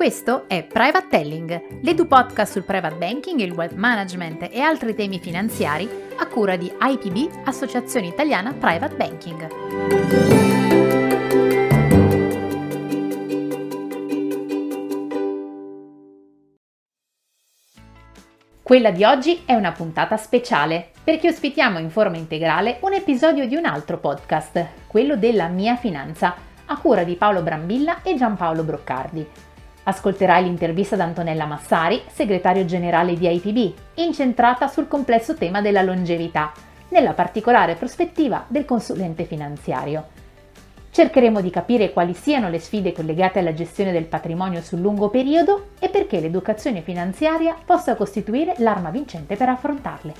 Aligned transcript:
Questo 0.00 0.48
è 0.48 0.64
Private 0.64 1.08
Telling, 1.10 1.82
l'edu 1.82 2.06
podcast 2.06 2.52
sul 2.52 2.62
private 2.62 2.94
banking, 2.94 3.38
il 3.40 3.52
wealth 3.52 3.74
management 3.74 4.48
e 4.50 4.58
altri 4.58 4.94
temi 4.94 5.18
finanziari 5.18 5.86
a 6.16 6.26
cura 6.26 6.56
di 6.56 6.72
IPB, 6.80 7.44
Associazione 7.44 8.06
Italiana 8.06 8.54
Private 8.54 8.96
Banking. 8.96 9.48
Quella 18.62 18.90
di 18.92 19.04
oggi 19.04 19.42
è 19.44 19.52
una 19.52 19.72
puntata 19.72 20.16
speciale 20.16 20.92
perché 21.04 21.28
ospitiamo 21.28 21.78
in 21.78 21.90
forma 21.90 22.16
integrale 22.16 22.78
un 22.80 22.94
episodio 22.94 23.46
di 23.46 23.56
un 23.56 23.66
altro 23.66 23.98
podcast, 23.98 24.66
quello 24.86 25.16
della 25.16 25.48
Mia 25.48 25.76
Finanza, 25.76 26.34
a 26.64 26.78
cura 26.78 27.04
di 27.04 27.16
Paolo 27.16 27.42
Brambilla 27.42 28.00
e 28.00 28.14
Giampaolo 28.14 28.62
Broccardi 28.62 29.48
Ascolterai 29.90 30.44
l'intervista 30.44 30.94
ad 30.94 31.00
Antonella 31.00 31.46
Massari, 31.46 32.00
segretario 32.06 32.64
generale 32.64 33.14
di 33.16 33.28
IPB, 33.28 33.74
incentrata 33.94 34.68
sul 34.68 34.86
complesso 34.86 35.34
tema 35.34 35.60
della 35.60 35.82
longevità, 35.82 36.52
nella 36.90 37.12
particolare 37.12 37.74
prospettiva 37.74 38.44
del 38.46 38.64
consulente 38.64 39.24
finanziario. 39.24 40.04
Cercheremo 40.92 41.40
di 41.40 41.50
capire 41.50 41.92
quali 41.92 42.14
siano 42.14 42.48
le 42.48 42.60
sfide 42.60 42.92
collegate 42.92 43.40
alla 43.40 43.52
gestione 43.52 43.90
del 43.90 44.04
patrimonio 44.04 44.62
sul 44.62 44.78
lungo 44.78 45.08
periodo 45.08 45.70
e 45.80 45.88
perché 45.88 46.20
l'educazione 46.20 46.82
finanziaria 46.82 47.56
possa 47.64 47.96
costituire 47.96 48.54
l'arma 48.58 48.90
vincente 48.90 49.34
per 49.34 49.48
affrontarle. 49.48 50.14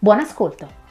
Buon 0.00 0.18
ascolto! 0.18 0.81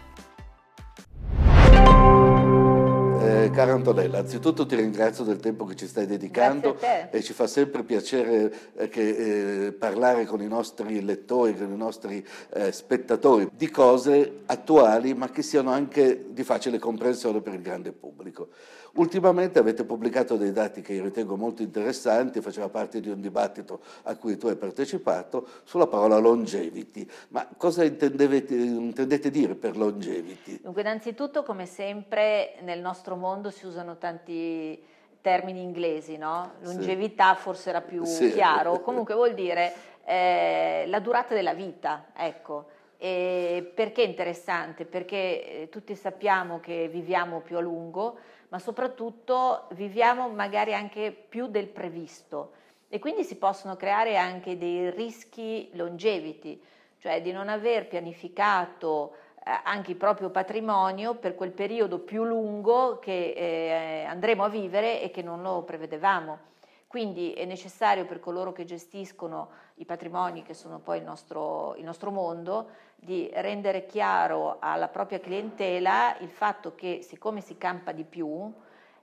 Eh, 3.42 3.50
cara 3.50 3.74
Antonella, 3.74 4.20
anzitutto 4.20 4.68
ti 4.68 4.76
ringrazio 4.76 5.24
del 5.24 5.40
tempo 5.40 5.66
che 5.66 5.76
ci 5.76 5.88
stai 5.88 6.06
dedicando 6.06 6.78
e 7.10 7.24
ci 7.24 7.34
fa 7.34 7.48
sempre 7.48 7.82
piacere 7.82 8.54
eh, 8.76 8.88
che, 8.88 9.66
eh, 9.66 9.72
parlare 9.72 10.26
con 10.26 10.44
i 10.44 10.48
nostri 10.48 11.04
lettori, 11.04 11.58
con 11.58 11.72
i 11.72 11.76
nostri 11.76 12.24
eh, 12.54 12.72
spettatori 12.72 13.50
di 13.52 13.68
cose 13.72 14.42
attuali 14.46 15.16
ma 15.16 15.32
che 15.32 15.42
siano 15.42 15.72
anche 15.72 16.26
di 16.30 16.44
facile 16.44 16.78
comprensione 16.78 17.42
per 17.42 17.56
il 17.56 17.62
grande 17.64 17.92
pubblico. 17.94 18.50
Ultimamente 18.94 19.58
avete 19.58 19.86
pubblicato 19.86 20.36
dei 20.36 20.52
dati 20.52 20.82
che 20.82 20.92
io 20.92 21.04
ritengo 21.04 21.38
molto 21.38 21.62
interessanti, 21.62 22.42
faceva 22.42 22.68
parte 22.68 23.00
di 23.00 23.10
un 23.10 23.22
dibattito 23.22 23.80
a 24.04 24.18
cui 24.18 24.36
tu 24.38 24.48
hai 24.48 24.58
partecipato, 24.58 25.48
sulla 25.64 25.88
parola 25.88 26.18
longevity. 26.18 27.08
Ma 27.30 27.48
cosa 27.56 27.86
intendete 27.86 29.32
dire 29.32 29.56
per 29.56 29.78
longevity? 29.78 30.60
Dunque, 30.62 30.82
innanzitutto, 30.82 31.44
come 31.44 31.66
sempre, 31.66 32.56
nel 32.64 32.82
nostro 32.82 33.16
mondo 33.16 33.31
si 33.52 33.66
usano 33.66 33.98
tanti 33.98 34.84
termini 35.22 35.62
inglesi, 35.62 36.18
no? 36.18 36.54
Longevità 36.62 37.36
sì. 37.36 37.42
forse 37.42 37.70
era 37.70 37.82
più 37.82 38.04
sì. 38.04 38.32
chiaro, 38.32 38.82
comunque 38.82 39.14
vuol 39.14 39.34
dire 39.34 39.74
eh, 40.04 40.86
la 40.88 41.00
durata 41.00 41.34
della 41.34 41.54
vita, 41.54 42.08
ecco. 42.16 42.66
E 42.98 43.72
perché 43.74 44.04
è 44.04 44.08
interessante? 44.08 44.86
Perché 44.86 45.16
eh, 45.62 45.70
tutti 45.70 45.96
sappiamo 45.96 46.60
che 46.60 46.88
viviamo 46.88 47.40
più 47.40 47.58
a 47.58 47.62
lungo, 47.62 48.18
ma 48.50 48.60
soprattutto 48.60 49.68
viviamo 49.72 50.28
magari 50.30 50.74
anche 50.74 51.12
più 51.12 51.48
del 51.48 51.68
previsto 51.68 52.54
e 52.90 53.00
quindi 53.00 53.24
si 53.24 53.38
possono 53.38 53.78
creare 53.78 54.18
anche 54.18 54.58
dei 54.58 54.92
rischi 54.92 55.70
longevity, 55.74 56.62
cioè 57.00 57.22
di 57.22 57.32
non 57.32 57.48
aver 57.48 57.88
pianificato 57.88 59.14
anche 59.44 59.92
il 59.92 59.98
proprio 59.98 60.30
patrimonio 60.30 61.16
per 61.16 61.36
quel 61.36 61.52
periodo 61.52 62.00
più 62.00 62.24
lungo 62.24 63.00
che 63.00 63.34
eh, 63.36 64.06
andremo 64.06 64.44
a 64.44 64.50
vivere 64.50 65.02
e 65.02 65.10
che 65.10 65.22
non 65.22 65.42
lo 65.42 65.64
prevedevamo. 65.64 66.50
Quindi 66.86 67.32
è 67.32 67.46
necessario 67.46 68.06
per 68.06 68.20
coloro 68.20 68.52
che 68.52 68.66
gestiscono 68.66 69.50
i 69.76 69.86
patrimoni, 69.86 70.44
che 70.44 70.54
sono 70.54 70.80
poi 70.80 70.98
il 70.98 71.06
nostro, 71.06 71.74
il 71.78 71.86
nostro 71.86 72.12
mondo, 72.12 72.70
di 72.96 73.30
rendere 73.34 73.86
chiaro 73.86 74.58
alla 74.60 74.90
propria 74.90 75.20
clientela 75.20 76.18
il 76.20 76.30
fatto 76.30 76.76
che 76.76 77.00
siccome 77.02 77.42
si 77.42 77.58
campa 77.58 77.94
di 77.94 78.04
più, 78.04 78.54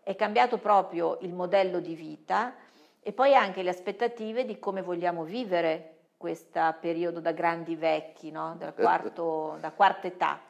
è 0.03 0.15
cambiato 0.15 0.59
proprio 0.59 1.19
il 1.22 1.32
modello 1.32 1.81
di 1.81 1.94
vita 1.94 2.54
e 3.00 3.12
poi 3.12 3.34
anche 3.34 3.62
le 3.62 3.71
aspettative 3.71 4.44
di 4.44 4.59
come 4.59 4.82
vogliamo 4.82 5.25
vivere 5.25 5.97
questo 6.19 6.61
periodo 6.81 7.21
da 7.21 7.33
grandi 7.33 7.77
vecchi, 7.77 8.31
no? 8.31 8.56
da, 8.59 8.73
quarto, 8.73 9.56
da 9.61 9.71
quarta 9.71 10.09
età. 10.09 10.41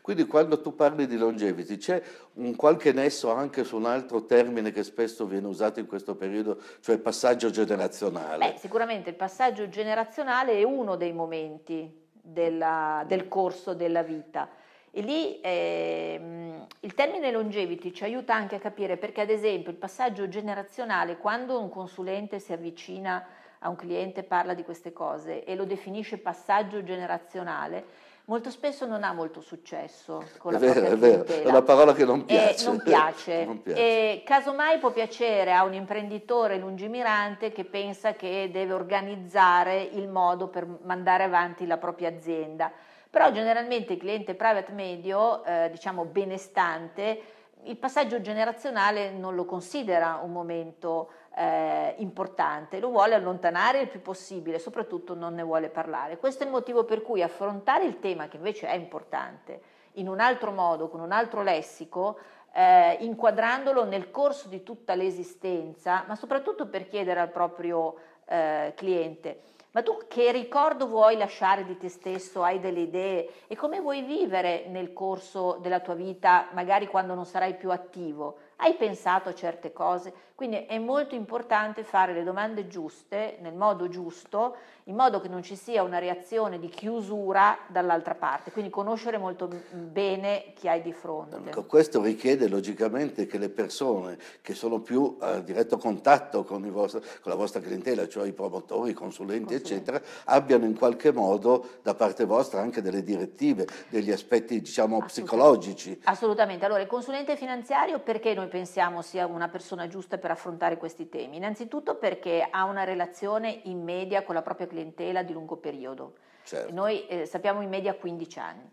Quindi 0.00 0.26
quando 0.26 0.62
tu 0.62 0.74
parli 0.74 1.06
di 1.06 1.18
longevity 1.18 1.76
c'è 1.76 2.02
un 2.34 2.56
qualche 2.56 2.92
nesso 2.92 3.30
anche 3.30 3.62
su 3.62 3.76
un 3.76 3.84
altro 3.84 4.24
termine 4.24 4.72
che 4.72 4.82
spesso 4.82 5.26
viene 5.26 5.46
usato 5.46 5.78
in 5.80 5.86
questo 5.86 6.16
periodo, 6.16 6.58
cioè 6.80 6.96
passaggio 6.98 7.50
generazionale. 7.50 8.52
Beh, 8.52 8.58
sicuramente 8.58 9.10
il 9.10 9.16
passaggio 9.16 9.68
generazionale 9.68 10.52
è 10.52 10.62
uno 10.62 10.96
dei 10.96 11.12
momenti 11.12 12.04
della, 12.10 13.04
del 13.06 13.28
corso 13.28 13.74
della 13.74 14.02
vita. 14.02 14.48
E 14.90 15.02
lì 15.02 15.38
eh, 15.42 16.58
il 16.80 16.94
termine 16.94 17.30
longevity 17.30 17.92
ci 17.92 18.04
aiuta 18.04 18.34
anche 18.34 18.54
a 18.54 18.58
capire 18.58 18.96
perché, 18.96 19.20
ad 19.20 19.28
esempio, 19.28 19.70
il 19.70 19.76
passaggio 19.76 20.26
generazionale, 20.26 21.18
quando 21.18 21.60
un 21.60 21.68
consulente 21.68 22.38
si 22.38 22.54
avvicina 22.54 23.22
a 23.66 23.68
un 23.68 23.76
cliente 23.76 24.20
e 24.20 24.24
parla 24.24 24.54
di 24.54 24.64
queste 24.64 24.92
cose 24.92 25.44
e 25.44 25.54
lo 25.54 25.64
definisce 25.64 26.18
passaggio 26.18 26.82
generazionale, 26.84 27.84
molto 28.26 28.50
spesso 28.50 28.86
non 28.86 29.02
ha 29.02 29.12
molto 29.12 29.40
successo 29.40 30.24
con 30.38 30.52
la 30.52 30.58
è 30.58 30.60
vero, 30.60 30.86
è 30.86 30.96
vero, 30.96 31.24
è 31.24 31.48
una 31.48 31.62
parola 31.62 31.92
che 31.92 32.04
non 32.04 32.24
piace. 32.24 32.62
Eh, 32.62 32.66
non 32.66 32.80
piace. 32.82 33.44
non 33.44 33.62
piace. 33.62 33.80
E 33.80 34.22
casomai 34.24 34.78
può 34.78 34.92
piacere 34.92 35.52
a 35.52 35.64
un 35.64 35.74
imprenditore 35.74 36.58
lungimirante 36.58 37.52
che 37.52 37.64
pensa 37.64 38.14
che 38.14 38.48
deve 38.52 38.72
organizzare 38.72 39.82
il 39.82 40.08
modo 40.08 40.46
per 40.46 40.66
mandare 40.82 41.24
avanti 41.24 41.66
la 41.66 41.76
propria 41.76 42.08
azienda. 42.08 42.70
Però 43.10 43.30
generalmente 43.32 43.94
il 43.94 43.98
cliente 43.98 44.34
private 44.34 44.72
medio, 44.72 45.42
eh, 45.44 45.70
diciamo 45.70 46.04
benestante, 46.04 47.34
il 47.62 47.76
passaggio 47.76 48.20
generazionale 48.20 49.10
non 49.10 49.34
lo 49.34 49.44
considera 49.44 50.20
un 50.22 50.30
momento 50.30 51.10
eh, 51.36 51.94
importante, 51.98 52.80
lo 52.80 52.88
vuole 52.88 53.14
allontanare 53.14 53.80
il 53.80 53.88
più 53.88 54.00
possibile, 54.00 54.58
soprattutto 54.58 55.14
non 55.14 55.34
ne 55.34 55.42
vuole 55.42 55.68
parlare. 55.68 56.16
Questo 56.16 56.42
è 56.42 56.46
il 56.46 56.52
motivo 56.52 56.84
per 56.84 57.02
cui 57.02 57.22
affrontare 57.22 57.84
il 57.84 57.98
tema, 57.98 58.28
che 58.28 58.38
invece 58.38 58.66
è 58.68 58.74
importante, 58.74 59.60
in 59.94 60.08
un 60.08 60.18
altro 60.18 60.50
modo, 60.50 60.88
con 60.88 61.00
un 61.00 61.12
altro 61.12 61.42
lessico, 61.42 62.18
eh, 62.52 62.96
inquadrandolo 63.00 63.84
nel 63.84 64.10
corso 64.10 64.48
di 64.48 64.62
tutta 64.62 64.94
l'esistenza, 64.94 66.04
ma 66.08 66.14
soprattutto 66.14 66.68
per 66.68 66.88
chiedere 66.88 67.20
al 67.20 67.30
proprio 67.30 67.96
eh, 68.24 68.72
cliente, 68.74 69.42
ma 69.72 69.82
tu 69.82 69.98
che 70.08 70.32
ricordo 70.32 70.86
vuoi 70.86 71.18
lasciare 71.18 71.66
di 71.66 71.76
te 71.76 71.90
stesso? 71.90 72.42
Hai 72.42 72.60
delle 72.60 72.80
idee? 72.80 73.28
E 73.46 73.56
come 73.56 73.78
vuoi 73.78 74.00
vivere 74.00 74.64
nel 74.68 74.94
corso 74.94 75.58
della 75.60 75.80
tua 75.80 75.92
vita, 75.92 76.48
magari 76.52 76.86
quando 76.86 77.12
non 77.12 77.26
sarai 77.26 77.56
più 77.56 77.70
attivo? 77.70 78.38
Hai 78.58 78.74
pensato 78.74 79.28
a 79.28 79.34
certe 79.34 79.72
cose? 79.72 80.12
Quindi 80.34 80.64
è 80.64 80.78
molto 80.78 81.14
importante 81.14 81.84
fare 81.84 82.14
le 82.14 82.24
domande 82.24 82.66
giuste, 82.66 83.36
nel 83.40 83.54
modo 83.54 83.88
giusto, 83.88 84.56
in 84.88 84.94
modo 84.94 85.20
che 85.20 85.26
non 85.26 85.42
ci 85.42 85.56
sia 85.56 85.82
una 85.82 85.98
reazione 85.98 86.60
di 86.60 86.68
chiusura 86.68 87.58
dall'altra 87.66 88.14
parte, 88.14 88.52
quindi 88.52 88.70
conoscere 88.70 89.18
molto 89.18 89.48
bene 89.72 90.52
chi 90.54 90.68
hai 90.68 90.80
di 90.80 90.92
fronte. 90.92 91.38
Ecco, 91.44 91.64
questo 91.64 92.00
richiede 92.00 92.46
logicamente 92.46 93.26
che 93.26 93.36
le 93.36 93.48
persone 93.48 94.16
che 94.42 94.54
sono 94.54 94.78
più 94.78 95.16
a 95.18 95.40
diretto 95.40 95.76
contatto 95.76 96.44
con, 96.44 96.70
vostri, 96.70 97.00
con 97.00 97.32
la 97.32 97.34
vostra 97.34 97.60
clientela, 97.60 98.06
cioè 98.06 98.28
i 98.28 98.32
promotori, 98.32 98.90
i 98.90 98.94
consulenti, 98.94 99.46
consulenti, 99.46 99.54
eccetera, 99.54 100.00
abbiano 100.26 100.66
in 100.66 100.76
qualche 100.76 101.12
modo 101.12 101.78
da 101.82 101.94
parte 101.94 102.24
vostra 102.24 102.60
anche 102.60 102.80
delle 102.80 103.02
direttive, 103.02 103.66
degli 103.88 104.12
aspetti 104.12 104.60
diciamo 104.60 104.98
Assolutamente. 104.98 105.22
psicologici. 105.22 106.00
Assolutamente. 106.04 106.64
Allora, 106.64 106.82
il 106.82 106.86
consulente 106.86 107.36
finanziario 107.36 107.98
perché 107.98 108.34
noi 108.34 108.46
pensiamo 108.46 109.02
sia 109.02 109.26
una 109.26 109.48
persona 109.48 109.88
giusta 109.88 110.16
per 110.18 110.30
affrontare 110.30 110.76
questi 110.76 111.08
temi? 111.08 111.38
Innanzitutto 111.38 111.96
perché 111.96 112.46
ha 112.48 112.62
una 112.64 112.84
relazione 112.84 113.62
in 113.64 113.82
media 113.82 114.22
con 114.22 114.36
la 114.36 114.42
propria 114.42 114.58
clientela 114.58 114.74
clientela 114.76 115.22
di 115.22 115.32
lungo 115.32 115.56
periodo. 115.56 116.14
Certo. 116.44 116.72
Noi 116.72 117.06
eh, 117.06 117.26
sappiamo 117.26 117.62
in 117.62 117.68
media 117.68 117.94
15 117.94 118.38
anni. 118.38 118.70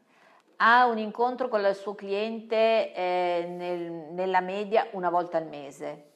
Ha 0.58 0.86
un 0.86 0.98
incontro 0.98 1.48
con 1.48 1.66
il 1.66 1.74
suo 1.74 1.96
cliente 1.96 2.94
eh, 2.94 3.46
nel, 3.48 3.92
nella 4.12 4.42
media 4.42 4.88
una 4.92 5.10
volta 5.10 5.38
al 5.38 5.48
mese. 5.48 6.12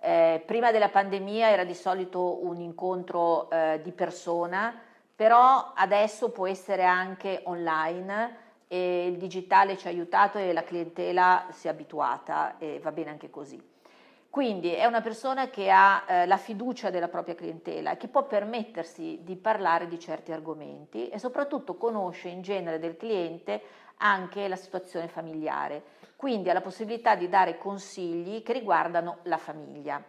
Eh, 0.00 0.42
prima 0.46 0.70
della 0.70 0.88
pandemia 0.88 1.50
era 1.50 1.64
di 1.64 1.74
solito 1.74 2.44
un 2.44 2.60
incontro 2.60 3.50
eh, 3.50 3.80
di 3.82 3.92
persona, 3.92 4.80
però 5.14 5.72
adesso 5.74 6.30
può 6.30 6.46
essere 6.46 6.84
anche 6.84 7.40
online 7.44 8.48
e 8.68 9.06
il 9.06 9.16
digitale 9.16 9.76
ci 9.76 9.86
ha 9.88 9.90
aiutato 9.90 10.38
e 10.38 10.52
la 10.52 10.62
clientela 10.62 11.48
si 11.50 11.66
è 11.66 11.70
abituata 11.70 12.56
e 12.58 12.78
va 12.78 12.92
bene 12.92 13.10
anche 13.10 13.28
così. 13.28 13.60
Quindi 14.30 14.72
è 14.72 14.86
una 14.86 15.00
persona 15.00 15.50
che 15.50 15.70
ha 15.70 16.04
eh, 16.06 16.26
la 16.26 16.36
fiducia 16.36 16.88
della 16.88 17.08
propria 17.08 17.34
clientela, 17.34 17.96
che 17.96 18.06
può 18.06 18.28
permettersi 18.28 19.18
di 19.24 19.34
parlare 19.34 19.88
di 19.88 19.98
certi 19.98 20.30
argomenti 20.30 21.08
e 21.08 21.18
soprattutto 21.18 21.74
conosce 21.74 22.28
in 22.28 22.40
genere 22.40 22.78
del 22.78 22.96
cliente 22.96 23.60
anche 23.96 24.46
la 24.46 24.54
situazione 24.54 25.08
familiare, 25.08 25.82
quindi 26.14 26.48
ha 26.48 26.52
la 26.52 26.60
possibilità 26.60 27.16
di 27.16 27.28
dare 27.28 27.58
consigli 27.58 28.44
che 28.44 28.52
riguardano 28.52 29.18
la 29.24 29.36
famiglia. 29.36 30.02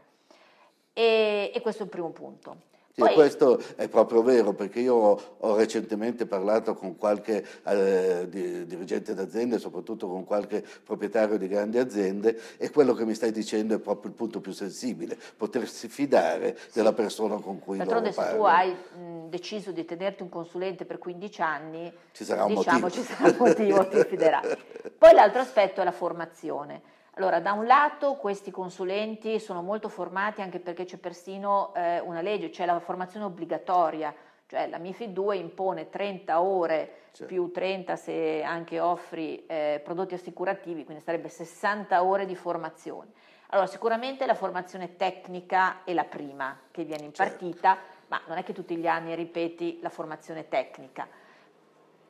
E, 0.94 1.51
e 1.53 1.62
questo 1.62 1.81
è 1.81 1.85
il 1.85 1.91
primo 1.91 2.12
punto. 2.12 2.69
Sì, 2.93 2.99
Poi, 2.99 3.13
questo 3.13 3.61
è 3.77 3.88
proprio 3.88 4.21
vero 4.21 4.51
perché 4.51 4.81
io 4.81 4.95
ho, 5.38 5.55
recentemente 5.55 6.25
parlato 6.25 6.73
con 6.73 6.97
qualche 6.97 7.45
eh, 7.65 8.27
di, 8.27 8.65
dirigente 8.65 9.13
d'azienda 9.13 9.55
e 9.55 9.59
soprattutto 9.59 10.09
con 10.09 10.25
qualche 10.25 10.61
proprietario 10.83 11.38
di 11.38 11.47
grandi 11.47 11.77
aziende 11.77 12.38
e 12.57 12.69
quello 12.69 12.93
che 12.93 13.05
mi 13.05 13.13
stai 13.13 13.31
dicendo 13.31 13.75
è 13.75 13.79
proprio 13.79 14.11
il 14.11 14.17
punto 14.17 14.41
più 14.41 14.51
sensibile, 14.51 15.17
potersi 15.38 15.88
fidare 15.88 16.57
sì. 16.57 16.79
della 16.79 16.91
persona 16.91 17.35
con 17.35 17.59
cui 17.59 17.77
D'altronde 17.77 18.11
se 18.11 18.35
tu 18.35 18.43
hai 18.43 18.71
mh, 18.71 19.29
deciso 19.29 19.71
di 19.71 19.85
tenerti 19.85 20.21
un 20.23 20.29
consulente 20.29 20.83
per 20.83 20.97
15 20.97 21.41
anni, 21.41 21.94
ci 22.11 22.25
sarà 22.25 22.44
un 22.44 22.55
diciamo, 22.55 22.79
motivo, 22.79 23.01
ci 23.01 23.07
sarà 23.07 23.29
un 23.29 23.37
motivo 23.39 23.87
ti 23.87 24.03
fiderai. 24.03 24.57
Poi 24.97 25.13
l'altro 25.13 25.39
aspetto 25.39 25.79
è 25.79 25.85
la 25.85 25.94
formazione. 25.94 26.99
Allora, 27.15 27.41
da 27.41 27.51
un 27.51 27.65
lato 27.65 28.15
questi 28.15 28.51
consulenti 28.51 29.37
sono 29.39 29.61
molto 29.61 29.89
formati 29.89 30.41
anche 30.41 30.59
perché 30.59 30.85
c'è 30.85 30.95
persino 30.95 31.73
eh, 31.75 31.99
una 31.99 32.21
legge, 32.21 32.49
c'è 32.49 32.65
la 32.65 32.79
formazione 32.79 33.25
obbligatoria, 33.25 34.15
cioè 34.47 34.67
la 34.69 34.77
MIFID 34.77 35.11
2 35.11 35.35
impone 35.35 35.89
30 35.89 36.41
ore 36.41 36.93
certo. 37.11 37.25
più 37.25 37.51
30 37.51 37.95
se 37.97 38.41
anche 38.43 38.79
offri 38.79 39.45
eh, 39.45 39.81
prodotti 39.83 40.13
assicurativi, 40.13 40.85
quindi 40.85 41.03
sarebbe 41.03 41.27
60 41.27 42.01
ore 42.01 42.25
di 42.25 42.35
formazione. 42.35 43.11
Allora, 43.47 43.67
sicuramente 43.67 44.25
la 44.25 44.33
formazione 44.33 44.95
tecnica 44.95 45.83
è 45.83 45.93
la 45.93 46.05
prima 46.05 46.57
che 46.71 46.85
viene 46.85 47.11
certo. 47.11 47.43
impartita, 47.43 47.75
certo. 47.75 48.05
ma 48.07 48.21
non 48.27 48.37
è 48.37 48.43
che 48.43 48.53
tutti 48.53 48.77
gli 48.77 48.87
anni 48.87 49.13
ripeti 49.15 49.79
la 49.81 49.89
formazione 49.89 50.47
tecnica 50.47 51.05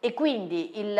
e 0.04 0.16
quindi 0.16 0.80
il, 0.80 1.00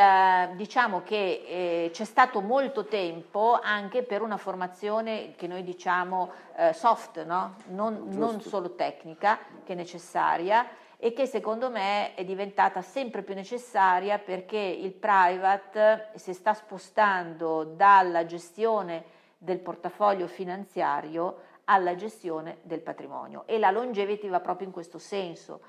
diciamo 0.54 1.02
che 1.02 1.44
eh, 1.48 1.90
c'è 1.92 2.04
stato 2.04 2.40
molto 2.40 2.86
tempo 2.86 3.60
anche 3.60 4.04
per 4.04 4.22
una 4.22 4.38
formazione 4.38 5.34
che 5.36 5.48
noi 5.48 5.64
diciamo 5.64 6.32
eh, 6.56 6.72
soft, 6.72 7.26
no? 7.26 7.56
non, 7.70 8.10
non, 8.10 8.40
solo 8.42 8.76
tecnica, 8.76 9.40
che 9.64 9.74
è 9.74 9.76
necessaria 9.76 10.68
e 10.98 11.14
che 11.14 11.26
secondo 11.26 11.72
me 11.72 12.14
è 12.14 12.24
diventata 12.24 12.84
sempre 12.84 13.24
più 13.24 13.34
necessaria 13.34 14.20
perché 14.20 14.60
il 14.60 14.92
private 14.92 16.10
si 16.14 16.32
sta 16.36 16.54
spostando 16.54 17.64
dalla 17.64 18.28
gestione 18.28 19.04
del 19.36 19.58
portafoglio 19.58 20.28
finanziario 20.28 21.38
alla 21.64 21.96
gestione 21.96 22.60
del 22.62 22.82
patrimonio. 22.82 23.46
E 23.48 23.58
la 23.58 23.72
longevity 23.72 24.30
va 24.30 24.42
proprio 24.42 24.68
in 24.68 24.74
questo 24.74 25.00
senso 25.00 25.62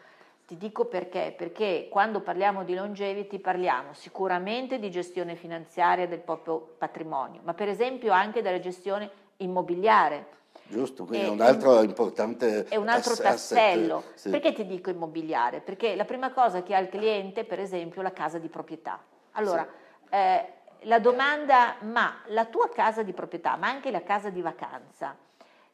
ti 0.53 0.59
dico 0.59 0.85
perché, 0.85 1.33
perché 1.35 1.89
quando 1.91 2.21
parliamo 2.21 2.63
di 2.63 2.75
longevity 2.75 3.39
parliamo 3.39 3.95
sicuramente 3.95 4.79
di 4.79 4.91
gestione 4.91 5.35
finanziaria 5.35 6.07
del 6.07 6.19
proprio 6.19 6.75
patrimonio, 6.77 7.41
ma 7.43 7.55
per 7.55 7.69
esempio 7.69 8.13
anche 8.13 8.43
della 8.43 8.59
gestione 8.59 9.11
immobiliare. 9.39 10.27
Giusto, 10.65 11.07
quindi 11.07 11.27
è 11.27 11.31
un 11.31 11.41
altro 11.41 11.81
è, 11.81 11.85
importante 11.85 12.65
È 12.65 12.77
un 12.77 12.89
altro 12.89 13.13
asset, 13.13 13.25
tassello. 13.25 14.05
Sì. 14.13 14.29
Perché 14.29 14.53
ti 14.53 14.67
dico 14.67 14.91
immobiliare? 14.91 15.61
Perché 15.61 15.97
la 15.97 16.05
prima 16.05 16.33
cosa 16.33 16.63
che 16.63 16.75
ha 16.75 16.79
il 16.79 16.91
cliente, 16.91 17.45
per 17.45 17.59
esempio, 17.59 18.03
è 18.03 18.05
la 18.05 18.13
casa 18.13 18.39
di 18.39 18.49
proprietà. 18.49 19.03
Allora, 19.33 19.67
sì. 19.67 20.15
eh, 20.15 20.53
la 20.81 20.99
domanda, 20.99 21.77
ma 21.81 22.21
la 22.27 22.45
tua 22.45 22.69
casa 22.69 23.03
di 23.03 23.15
proprietà, 23.15 23.57
ma 23.57 23.69
anche 23.69 23.91
la 23.91 24.03
casa 24.03 24.29
di 24.29 24.43
vacanza, 24.43 25.17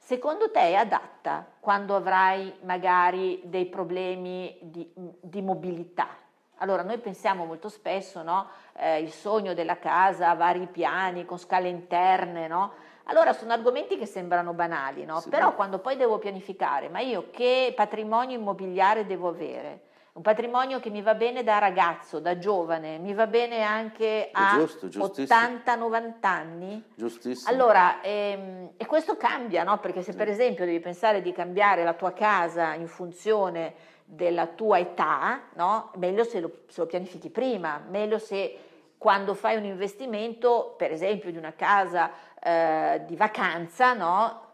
secondo 0.09 0.51
te 0.51 0.61
è 0.61 0.73
adatta 0.73 1.45
quando 1.61 1.95
avrai 1.95 2.51
magari 2.63 3.43
dei 3.45 3.67
problemi 3.67 4.57
di, 4.63 4.91
di 4.95 5.43
mobilità? 5.43 6.09
Allora, 6.61 6.83
noi 6.83 6.97
pensiamo 6.97 7.45
molto 7.45 7.69
spesso, 7.69 8.23
no? 8.23 8.49
Eh, 8.73 9.03
il 9.03 9.13
sogno 9.13 9.53
della 9.53 9.79
casa, 9.79 10.33
vari 10.33 10.67
piani, 10.67 11.27
con 11.27 11.37
scale 11.39 11.69
interne, 11.69 12.47
no? 12.49 12.73
Allora, 13.05 13.35
sono 13.35 13.53
argomenti 13.53 13.99
che 13.99 14.07
sembrano 14.07 14.55
banali, 14.55 15.05
no? 15.05 15.21
Sì, 15.21 15.29
Però 15.29 15.55
quando 15.55 15.79
poi 15.79 15.97
devo 15.97 16.17
pianificare, 16.17 16.89
ma 16.89 17.01
io 17.01 17.29
che 17.31 17.75
patrimonio 17.77 18.39
immobiliare 18.39 19.05
devo 19.05 19.29
avere? 19.29 19.88
Un 20.19 20.25
patrimonio 20.25 20.81
che 20.81 20.91
mi 20.91 21.01
va 21.01 21.15
bene 21.15 21.45
da 21.45 21.59
ragazzo, 21.59 22.19
da 22.19 22.39
giovane, 22.39 22.99
mi 22.99 23.15
va 23.15 23.29
bene 23.29 23.63
anche 23.63 24.31
a 24.33 24.57
80-90 24.57 26.13
anni. 26.23 26.83
Giustissimo. 26.97 27.49
Allora, 27.49 28.03
ehm, 28.03 28.71
e 28.77 28.85
questo 28.85 29.17
cambia, 29.17 29.63
no? 29.63 29.79
Perché 29.79 30.03
se 30.03 30.15
per 30.15 30.27
esempio 30.27 30.65
devi 30.65 30.81
pensare 30.81 31.23
di 31.23 31.31
cambiare 31.31 31.85
la 31.85 31.95
tua 31.95 32.13
casa 32.13 32.75
in 32.75 32.89
funzione 32.89 33.75
della 34.05 34.49
tua 34.49 34.81
età, 34.81 35.43
no? 35.55 35.93
Meglio 35.99 36.25
se 36.25 36.41
lo, 36.41 36.51
se 36.67 36.81
lo 36.81 36.87
pianifichi 36.87 37.31
prima, 37.31 37.81
meglio 37.89 38.19
se 38.19 38.59
quando 38.99 39.35
fai 39.35 39.57
un 39.57 39.67
investimento, 39.67 40.75
per 40.77 40.91
esempio 40.91 41.31
di 41.31 41.37
una 41.37 41.55
casa 41.55 42.11
eh, 42.43 43.03
di 43.07 43.15
vacanza, 43.15 43.93
no? 43.93 44.47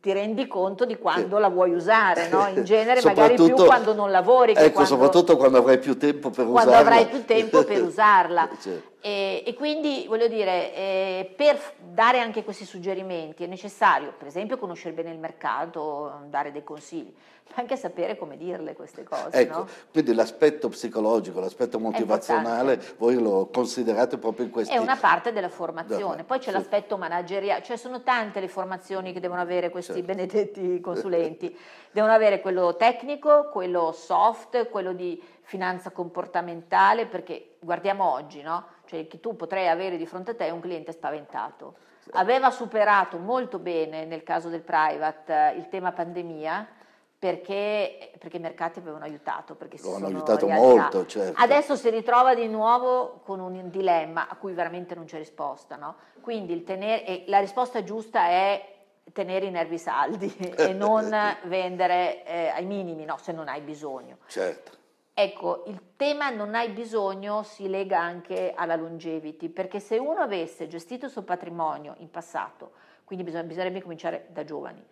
Ti 0.00 0.12
rendi 0.12 0.46
conto 0.46 0.84
di 0.84 0.96
quando 0.96 1.36
sì. 1.36 1.40
la 1.40 1.48
vuoi 1.48 1.72
usare, 1.72 2.28
no? 2.28 2.46
in 2.48 2.62
genere 2.64 3.00
magari 3.02 3.34
più 3.34 3.54
quando 3.54 3.94
non 3.94 4.10
lavori. 4.10 4.52
ecco, 4.52 4.70
quando, 4.70 4.90
soprattutto 4.90 5.36
quando 5.36 5.58
avrai 5.58 5.78
più 5.78 5.96
tempo 5.96 6.30
per 6.30 6.46
quando 6.46 6.70
usarla. 6.70 6.82
Quando 6.82 6.90
avrai 6.90 7.06
più 7.06 7.24
tempo 7.24 7.64
per 7.64 7.82
usarla. 7.84 8.48
certo. 8.60 8.90
e, 9.00 9.42
e, 9.46 9.54
quindi 9.54 10.06
voglio 10.08 10.28
dire, 10.28 10.74
eh, 10.74 11.34
per 11.36 11.58
dare 11.78 12.20
anche 12.20 12.44
questi 12.44 12.64
suggerimenti 12.64 13.44
è 13.44 13.46
necessario, 13.46 14.12
per 14.16 14.26
esempio, 14.26 14.58
conoscere 14.58 14.94
bene 14.94 15.10
il 15.10 15.18
mercato, 15.18 16.20
dare 16.28 16.52
dei 16.52 16.64
consigli 16.64 17.14
anche 17.54 17.76
sapere 17.76 18.16
come 18.16 18.36
dirle 18.36 18.74
queste 18.74 19.02
cose. 19.02 19.30
Ecco, 19.32 19.58
no? 19.58 19.68
quindi 19.90 20.12
l'aspetto 20.14 20.68
psicologico, 20.68 21.40
l'aspetto 21.40 21.78
motivazionale, 21.78 22.82
voi 22.98 23.20
lo 23.20 23.48
considerate 23.52 24.18
proprio 24.18 24.46
in 24.46 24.50
questo 24.50 24.72
È 24.72 24.78
una 24.78 24.96
parte 24.96 25.32
della 25.32 25.48
formazione, 25.48 26.24
poi 26.24 26.38
c'è 26.38 26.50
sì. 26.50 26.52
l'aspetto 26.52 26.98
manageriale, 26.98 27.62
cioè 27.62 27.76
sono 27.76 28.02
tante 28.02 28.40
le 28.40 28.48
formazioni 28.48 29.12
che 29.12 29.20
devono 29.20 29.40
avere 29.40 29.70
questi 29.70 29.94
certo. 29.94 30.06
benedetti 30.06 30.80
consulenti, 30.80 31.56
devono 31.90 32.12
avere 32.12 32.40
quello 32.40 32.76
tecnico, 32.76 33.48
quello 33.50 33.92
soft, 33.92 34.68
quello 34.68 34.92
di 34.92 35.22
finanza 35.42 35.90
comportamentale, 35.90 37.06
perché 37.06 37.56
guardiamo 37.60 38.12
oggi, 38.12 38.42
no? 38.42 38.66
Cioè 38.86 39.06
che 39.06 39.20
tu 39.20 39.34
potrai 39.34 39.68
avere 39.68 39.96
di 39.96 40.06
fronte 40.06 40.32
a 40.32 40.34
te 40.34 40.50
un 40.50 40.60
cliente 40.60 40.92
spaventato. 40.92 41.76
Aveva 42.12 42.50
superato 42.50 43.18
molto 43.18 43.58
bene 43.58 44.04
nel 44.04 44.22
caso 44.22 44.48
del 44.48 44.60
private 44.60 45.54
il 45.56 45.68
tema 45.68 45.90
pandemia, 45.90 46.68
perché, 47.18 48.12
perché, 48.18 48.36
i 48.36 48.40
mercati 48.40 48.78
avevano 48.78 49.04
aiutato. 49.04 49.54
Perché 49.54 49.78
Lo 49.82 49.94
hanno 49.94 50.06
aiutato 50.06 50.48
molto, 50.48 51.06
certo. 51.06 51.40
Adesso 51.40 51.76
si 51.76 51.90
ritrova 51.90 52.34
di 52.34 52.46
nuovo 52.48 53.20
con 53.24 53.40
un 53.40 53.70
dilemma 53.70 54.28
a 54.28 54.36
cui 54.36 54.52
veramente 54.52 54.94
non 54.94 55.04
c'è 55.04 55.18
risposta. 55.18 55.76
No? 55.76 55.96
Quindi 56.20 56.62
tenere, 56.64 57.24
la 57.26 57.40
risposta 57.40 57.82
giusta 57.82 58.26
è 58.26 58.74
tenere 59.12 59.46
i 59.46 59.50
nervi 59.50 59.78
saldi 59.78 60.34
e 60.56 60.72
non 60.72 61.08
vendere 61.44 62.24
eh, 62.24 62.48
ai 62.48 62.64
minimi, 62.64 63.04
no, 63.04 63.16
se 63.18 63.32
non 63.32 63.48
hai 63.48 63.60
bisogno. 63.60 64.18
Certo. 64.26 64.74
Ecco, 65.18 65.62
il 65.68 65.80
tema 65.96 66.28
non 66.28 66.54
hai 66.54 66.68
bisogno 66.68 67.42
si 67.42 67.70
lega 67.70 67.98
anche 67.98 68.52
alla 68.54 68.76
longevity, 68.76 69.48
perché 69.48 69.80
se 69.80 69.96
uno 69.96 70.20
avesse 70.20 70.68
gestito 70.68 71.06
il 71.06 71.10
suo 71.10 71.22
patrimonio 71.22 71.94
in 72.00 72.10
passato, 72.10 72.72
quindi 73.04 73.24
bisognerebbe 73.24 73.80
cominciare 73.80 74.26
da 74.28 74.44
giovani, 74.44 74.84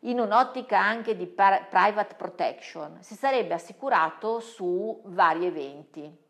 in 0.00 0.20
un'ottica 0.20 0.80
anche 0.80 1.16
di 1.16 1.26
private 1.26 2.14
protection, 2.16 2.98
si 3.00 3.14
sarebbe 3.14 3.54
assicurato 3.54 4.40
su 4.40 5.00
vari 5.06 5.46
eventi. 5.46 6.26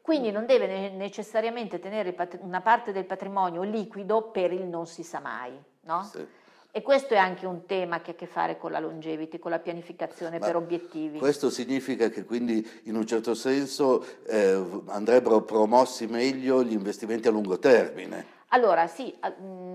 Quindi 0.00 0.30
non 0.30 0.46
deve 0.46 0.90
necessariamente 0.90 1.78
tenere 1.78 2.16
una 2.40 2.60
parte 2.60 2.92
del 2.92 3.04
patrimonio 3.04 3.62
liquido 3.62 4.30
per 4.30 4.52
il 4.52 4.64
non 4.64 4.86
si 4.86 5.02
sa 5.02 5.20
mai, 5.20 5.52
no? 5.82 6.02
Sì. 6.04 6.26
E 6.72 6.82
questo 6.82 7.14
è 7.14 7.16
anche 7.16 7.46
un 7.46 7.66
tema 7.66 8.00
che 8.00 8.12
ha 8.12 8.14
a 8.14 8.16
che 8.16 8.26
fare 8.26 8.56
con 8.56 8.70
la 8.70 8.78
longevity, 8.78 9.40
con 9.40 9.50
la 9.50 9.58
pianificazione 9.58 10.38
Ma 10.38 10.46
per 10.46 10.54
obiettivi. 10.54 11.18
Questo 11.18 11.50
significa 11.50 12.08
che 12.08 12.24
quindi 12.24 12.64
in 12.84 12.94
un 12.94 13.04
certo 13.06 13.34
senso 13.34 14.04
eh, 14.26 14.82
andrebbero 14.86 15.42
promossi 15.42 16.06
meglio 16.06 16.62
gli 16.62 16.72
investimenti 16.72 17.26
a 17.26 17.32
lungo 17.32 17.58
termine. 17.58 18.38
Allora 18.52 18.86
sì, 18.86 19.12
mh, 19.20 19.44
mm, 19.44 19.69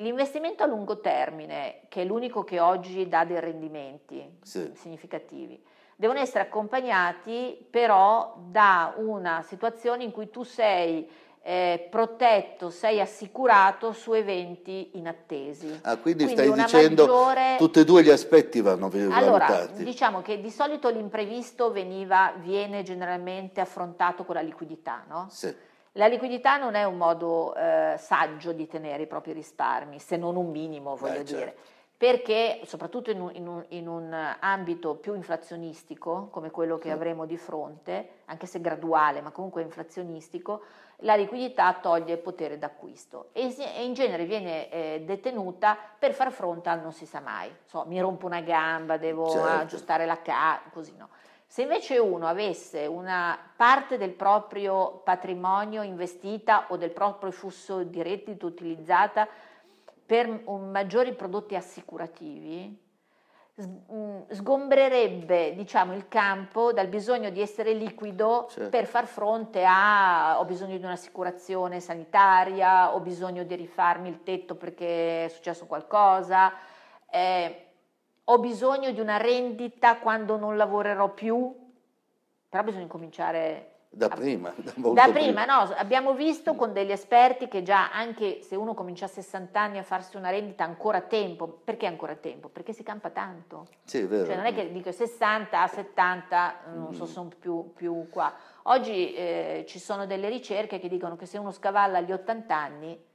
l'investimento 0.00 0.62
a 0.62 0.66
lungo 0.66 1.00
termine, 1.00 1.82
che 1.88 2.02
è 2.02 2.04
l'unico 2.04 2.44
che 2.44 2.60
oggi 2.60 3.08
dà 3.08 3.24
dei 3.24 3.40
rendimenti 3.40 4.38
sì. 4.42 4.70
significativi, 4.74 5.62
devono 5.96 6.18
essere 6.18 6.44
accompagnati 6.44 7.66
però 7.70 8.34
da 8.48 8.94
una 8.96 9.42
situazione 9.46 10.04
in 10.04 10.10
cui 10.10 10.30
tu 10.30 10.42
sei 10.42 11.08
eh, 11.42 11.88
protetto, 11.90 12.68
sei 12.70 13.00
assicurato 13.00 13.92
su 13.92 14.12
eventi 14.12 14.90
inattesi. 14.94 15.80
Ah, 15.82 15.96
quindi, 15.96 16.24
quindi 16.24 16.42
stai 16.42 16.52
dicendo 16.52 17.06
maggiore... 17.06 17.54
tutti 17.56 17.80
e 17.80 17.84
due 17.84 18.02
gli 18.02 18.10
aspetti 18.10 18.60
vanno 18.60 18.88
valutati. 18.88 19.24
Allora, 19.24 19.66
diciamo 19.66 20.20
che 20.20 20.40
di 20.40 20.50
solito 20.50 20.88
l'imprevisto 20.90 21.70
veniva, 21.70 22.34
viene 22.36 22.82
generalmente 22.82 23.60
affrontato 23.60 24.24
con 24.24 24.34
la 24.34 24.42
liquidità, 24.42 25.04
no? 25.08 25.26
Sì. 25.30 25.68
La 25.94 26.06
liquidità 26.06 26.56
non 26.56 26.74
è 26.74 26.84
un 26.84 26.96
modo 26.96 27.54
eh, 27.54 27.94
saggio 27.98 28.52
di 28.52 28.68
tenere 28.68 29.02
i 29.02 29.06
propri 29.06 29.32
risparmi, 29.32 29.98
se 29.98 30.16
non 30.16 30.36
un 30.36 30.50
minimo, 30.50 30.94
voglio 30.94 31.14
Beh, 31.14 31.24
dire. 31.24 31.40
Certo. 31.40 31.78
Perché, 32.00 32.60
soprattutto 32.64 33.10
in 33.10 33.20
un, 33.20 33.30
in, 33.34 33.46
un, 33.46 33.64
in 33.68 33.86
un, 33.86 34.36
ambito 34.40 34.94
più 34.94 35.14
inflazionistico, 35.14 36.28
come 36.30 36.50
quello 36.50 36.78
che 36.78 36.88
sì. 36.88 36.94
avremo 36.94 37.26
di 37.26 37.36
fronte, 37.36 38.22
anche 38.24 38.46
se 38.46 38.58
graduale, 38.60 39.20
ma 39.20 39.32
comunque 39.32 39.60
inflazionistico, 39.60 40.62
la 41.00 41.14
liquidità 41.14 41.74
toglie 41.74 42.16
potere 42.16 42.56
d'acquisto 42.58 43.28
e, 43.32 43.54
in 43.82 43.92
genere 43.92 44.24
viene 44.24 44.70
eh, 44.70 45.02
detenuta 45.04 45.76
per 45.98 46.14
far 46.14 46.32
fronte 46.32 46.70
al 46.70 46.80
non 46.80 46.92
si 46.92 47.04
sa 47.04 47.20
mai. 47.20 47.54
So, 47.66 47.84
mi 47.86 48.00
rompo 48.00 48.24
una 48.24 48.40
gamba, 48.40 48.96
devo 48.96 49.28
certo. 49.28 49.48
aggiustare 49.48 50.06
la 50.06 50.22
casa, 50.22 50.62
così 50.72 50.94
no. 50.96 51.08
Se 51.50 51.62
invece 51.62 51.98
uno 51.98 52.28
avesse 52.28 52.86
una 52.86 53.36
parte 53.56 53.98
del 53.98 54.12
proprio 54.12 55.00
patrimonio 55.02 55.82
investita 55.82 56.66
o 56.68 56.76
del 56.76 56.92
proprio 56.92 57.32
flusso 57.32 57.82
di 57.82 58.00
reddito 58.02 58.46
utilizzata 58.46 59.26
per 60.06 60.28
maggiori 60.46 61.12
prodotti 61.12 61.56
assicurativi, 61.56 62.80
mm, 63.60 64.20
sgombrerebbe 64.28 65.52
diciamo, 65.56 65.92
il 65.92 66.06
campo 66.06 66.72
dal 66.72 66.86
bisogno 66.86 67.30
di 67.30 67.40
essere 67.40 67.72
liquido 67.72 68.46
certo. 68.48 68.70
per 68.70 68.86
far 68.86 69.06
fronte 69.06 69.64
a 69.66 70.38
ho 70.38 70.44
bisogno 70.44 70.78
di 70.78 70.84
un'assicurazione 70.84 71.80
sanitaria, 71.80 72.94
ho 72.94 73.00
bisogno 73.00 73.42
di 73.42 73.56
rifarmi 73.56 74.08
il 74.08 74.22
tetto 74.22 74.54
perché 74.54 75.24
è 75.24 75.28
successo 75.28 75.66
qualcosa. 75.66 76.52
Eh, 77.10 77.69
ho 78.32 78.38
bisogno 78.38 78.92
di 78.92 79.00
una 79.00 79.16
rendita 79.16 79.98
quando 79.98 80.36
non 80.36 80.56
lavorerò 80.56 81.12
più, 81.12 81.52
però 82.48 82.62
bisogna 82.62 82.86
cominciare 82.86 83.66
da 83.92 84.06
a, 84.06 84.08
prima. 84.10 84.54
Da, 84.62 84.72
da 84.76 85.10
prima, 85.10 85.42
prima, 85.42 85.44
no, 85.46 85.72
abbiamo 85.74 86.14
visto 86.14 86.54
con 86.54 86.72
degli 86.72 86.92
esperti 86.92 87.48
che 87.48 87.64
già 87.64 87.90
anche 87.90 88.40
se 88.42 88.54
uno 88.54 88.72
comincia 88.72 89.06
a 89.06 89.08
60 89.08 89.60
anni 89.60 89.78
a 89.78 89.82
farsi 89.82 90.16
una 90.16 90.30
rendita 90.30 90.62
ancora 90.62 91.00
tempo, 91.00 91.48
perché 91.48 91.86
ancora 91.86 92.14
tempo? 92.14 92.48
Perché 92.48 92.72
si 92.72 92.84
campa 92.84 93.10
tanto. 93.10 93.66
Sì, 93.82 93.98
è 93.98 94.06
vero. 94.06 94.26
Cioè 94.26 94.36
non 94.36 94.46
è 94.46 94.54
che 94.54 94.70
dico 94.70 94.92
60 94.92 95.60
a 95.60 95.66
70, 95.66 96.54
non 96.74 96.94
so 96.94 97.06
se 97.06 97.12
sono 97.12 97.30
più, 97.36 97.72
più 97.74 98.08
qua. 98.10 98.32
Oggi 98.64 99.12
eh, 99.12 99.64
ci 99.66 99.80
sono 99.80 100.06
delle 100.06 100.28
ricerche 100.28 100.78
che 100.78 100.88
dicono 100.88 101.16
che 101.16 101.26
se 101.26 101.38
uno 101.38 101.50
scavalla 101.50 101.98
agli 101.98 102.12
80 102.12 102.56
anni 102.56 103.08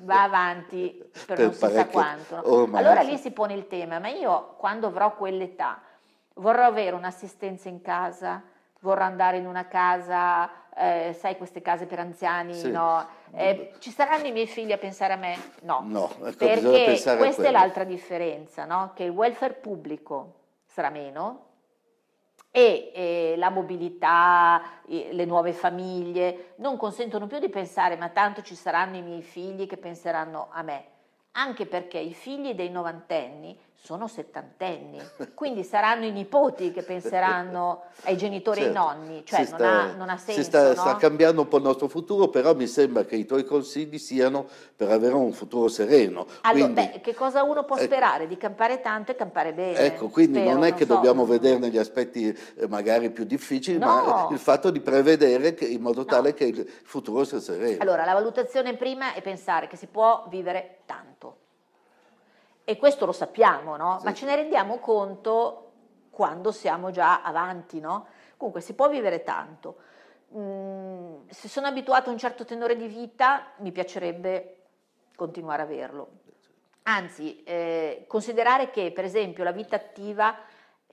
va 0.00 0.22
avanti 0.22 1.02
per, 1.26 1.36
per 1.36 1.38
non 1.38 1.52
si 1.52 1.70
sa 1.70 1.86
quanto. 1.86 2.40
Ormai. 2.44 2.84
Allora 2.84 3.02
lì 3.02 3.16
si 3.16 3.30
pone 3.30 3.54
il 3.54 3.66
tema, 3.66 3.98
ma 3.98 4.08
io 4.08 4.54
quando 4.56 4.86
avrò 4.86 5.14
quell'età 5.14 5.80
vorrò 6.34 6.64
avere 6.64 6.96
un'assistenza 6.96 7.68
in 7.68 7.80
casa, 7.80 8.42
vorrò 8.80 9.04
andare 9.04 9.38
in 9.38 9.46
una 9.46 9.66
casa, 9.66 10.50
eh, 10.76 11.16
sai 11.18 11.36
queste 11.36 11.62
case 11.62 11.86
per 11.86 11.98
anziani, 11.98 12.54
sì. 12.54 12.70
no? 12.70 13.06
Eh, 13.32 13.74
ci 13.78 13.90
saranno 13.90 14.26
i 14.26 14.32
miei 14.32 14.46
figli 14.46 14.72
a 14.72 14.78
pensare 14.78 15.12
a 15.12 15.16
me? 15.16 15.36
No, 15.62 15.82
no 15.84 16.10
ecco, 16.24 16.36
perché 16.36 17.00
questa 17.16 17.44
è 17.44 17.50
l'altra 17.50 17.84
differenza, 17.84 18.64
no? 18.64 18.92
che 18.94 19.04
il 19.04 19.10
welfare 19.10 19.54
pubblico 19.54 20.34
sarà 20.66 20.90
meno, 20.90 21.52
e 22.56 22.92
eh, 22.94 23.34
la 23.36 23.50
mobilità, 23.50 24.62
le 24.86 25.24
nuove 25.24 25.52
famiglie 25.52 26.52
non 26.58 26.76
consentono 26.76 27.26
più 27.26 27.40
di 27.40 27.48
pensare 27.48 27.96
ma 27.96 28.10
tanto 28.10 28.42
ci 28.42 28.54
saranno 28.54 28.96
i 28.96 29.02
miei 29.02 29.22
figli 29.22 29.66
che 29.66 29.76
penseranno 29.76 30.46
a 30.52 30.62
me, 30.62 30.84
anche 31.32 31.66
perché 31.66 31.98
i 31.98 32.14
figli 32.14 32.54
dei 32.54 32.70
novantenni 32.70 33.58
sono 33.84 34.08
settantenni, 34.08 34.98
quindi 35.34 35.62
saranno 35.62 36.06
i 36.06 36.10
nipoti 36.10 36.72
che 36.72 36.82
penseranno 36.82 37.82
ai 38.04 38.16
genitori 38.16 38.62
certo. 38.62 38.78
e 38.78 38.80
ai 38.80 38.86
certo. 38.88 39.02
nonni, 39.02 39.24
cioè 39.26 39.38
non, 39.40 39.46
sta, 39.46 39.68
ha, 39.68 39.92
non, 39.92 40.08
ha, 40.08 40.16
senso. 40.16 40.40
Si 40.40 40.46
sta, 40.46 40.68
no? 40.68 40.74
sta, 40.74 40.96
cambiando 40.96 41.42
un 41.42 41.48
po' 41.48 41.58
il 41.58 41.64
nostro 41.64 41.88
futuro, 41.88 42.28
però 42.28 42.54
mi 42.54 42.66
sembra 42.66 43.04
che 43.04 43.16
i 43.16 43.26
tuoi 43.26 43.44
consigli 43.44 43.98
siano 43.98 44.46
per 44.74 44.90
avere 44.90 45.12
un 45.12 45.32
futuro 45.34 45.68
sereno. 45.68 46.26
Allora, 46.40 46.72
quindi, 46.72 46.92
beh, 46.92 47.00
che 47.02 47.12
cosa 47.12 47.42
uno 47.42 47.64
può 47.64 47.76
eh, 47.76 47.84
sperare? 47.84 48.26
Di 48.26 48.38
campare 48.38 48.80
tanto 48.80 49.12
e 49.12 49.16
campare 49.16 49.52
bene. 49.52 49.76
Ecco, 49.76 50.08
quindi 50.08 50.38
Spero, 50.38 50.54
non 50.54 50.64
è 50.64 50.70
non 50.70 50.78
che 50.78 50.86
so. 50.86 50.94
dobbiamo 50.94 51.26
vederne 51.26 51.68
gli 51.68 51.78
aspetti 51.78 52.26
eh, 52.28 52.66
magari 52.68 53.10
più 53.10 53.24
difficili, 53.24 53.76
no. 53.76 53.86
ma 53.86 54.28
il 54.30 54.38
fatto 54.38 54.70
di 54.70 54.80
prevedere 54.80 55.52
che, 55.52 55.66
in 55.66 55.82
modo 55.82 56.06
tale 56.06 56.30
no. 56.30 56.34
che 56.34 56.44
il 56.44 56.66
futuro 56.84 57.24
sia 57.24 57.38
sereno. 57.38 57.82
Allora, 57.82 58.06
la 58.06 58.14
valutazione 58.14 58.76
prima 58.76 59.12
è 59.12 59.20
pensare 59.20 59.66
che 59.66 59.76
si 59.76 59.88
può 59.88 60.24
vivere 60.30 60.78
tanto 60.86 61.42
e 62.64 62.76
questo 62.78 63.04
lo 63.04 63.12
sappiamo, 63.12 63.76
no? 63.76 63.98
Sì. 63.98 64.04
Ma 64.06 64.14
ce 64.14 64.24
ne 64.24 64.36
rendiamo 64.36 64.78
conto 64.78 65.72
quando 66.10 66.50
siamo 66.50 66.90
già 66.90 67.22
avanti, 67.22 67.78
no? 67.78 68.06
Comunque 68.36 68.62
si 68.62 68.74
può 68.74 68.88
vivere 68.88 69.22
tanto. 69.22 69.76
Mm, 70.34 71.28
se 71.28 71.48
sono 71.48 71.66
abituato 71.66 72.08
a 72.08 72.12
un 72.12 72.18
certo 72.18 72.44
tenore 72.44 72.76
di 72.76 72.86
vita, 72.86 73.52
mi 73.58 73.70
piacerebbe 73.70 74.62
continuare 75.14 75.62
a 75.62 75.64
averlo. 75.66 76.08
Anzi, 76.84 77.42
eh, 77.44 78.04
considerare 78.08 78.70
che 78.70 78.92
per 78.92 79.04
esempio 79.04 79.44
la 79.44 79.52
vita 79.52 79.76
attiva 79.76 80.36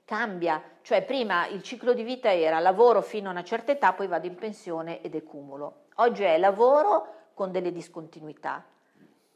cambia, 0.04 0.62
cioè 0.82 1.02
prima 1.02 1.46
il 1.46 1.62
ciclo 1.62 1.92
di 1.94 2.02
vita 2.02 2.32
era 2.32 2.58
lavoro 2.58 3.02
fino 3.02 3.28
a 3.28 3.32
una 3.32 3.44
certa 3.44 3.72
età, 3.72 3.92
poi 3.92 4.06
vado 4.06 4.26
in 4.26 4.34
pensione 4.34 5.00
ed 5.02 5.14
accumulo. 5.14 5.84
Oggi 5.96 6.22
è 6.22 6.36
lavoro 6.38 7.30
con 7.34 7.50
delle 7.50 7.72
discontinuità 7.72 8.64